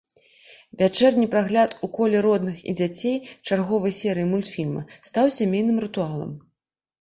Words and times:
Вячэрні 0.79 1.27
прагляд 1.35 1.75
у 1.87 1.89
коле 1.97 2.23
родных 2.27 2.63
і 2.71 2.75
дзяцей 2.79 3.19
чарговай 3.47 3.93
серыі 3.99 4.29
мультфільма 4.31 4.83
стаў 5.11 5.25
сямейным 5.37 5.77
рытуалам. 5.87 6.33